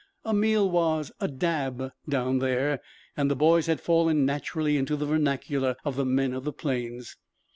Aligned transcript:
A 0.25 0.33
meal 0.33 0.67
was 0.67 1.11
a 1.19 1.27
"dab" 1.27 1.91
down 2.09 2.39
there 2.39 2.81
and 3.15 3.29
the 3.29 3.35
boys 3.35 3.67
had 3.67 3.79
fallen 3.79 4.25
naturally 4.25 4.75
into 4.75 4.95
the 4.95 5.05
vernacular 5.05 5.75
of 5.85 5.95
the 5.95 6.05
men 6.05 6.33
of 6.33 6.43
the 6.43 6.51
plains. 6.53 7.17